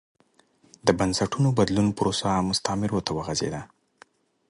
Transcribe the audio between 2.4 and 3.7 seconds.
مستعمرو ته وغځېده.